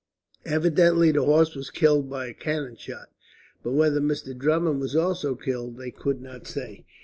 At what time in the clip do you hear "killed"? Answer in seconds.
1.69-2.09, 5.35-5.77